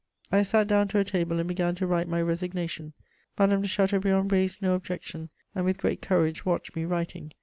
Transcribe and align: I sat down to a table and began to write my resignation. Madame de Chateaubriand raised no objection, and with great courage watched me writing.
I 0.31 0.41
sat 0.41 0.65
down 0.67 0.87
to 0.87 0.97
a 0.99 1.03
table 1.03 1.37
and 1.37 1.47
began 1.47 1.75
to 1.75 1.85
write 1.85 2.07
my 2.07 2.19
resignation. 2.23 2.93
Madame 3.37 3.61
de 3.61 3.67
Chateaubriand 3.67 4.31
raised 4.31 4.59
no 4.59 4.73
objection, 4.73 5.29
and 5.53 5.63
with 5.63 5.77
great 5.77 6.01
courage 6.01 6.43
watched 6.43 6.75
me 6.75 6.85
writing. 6.85 7.33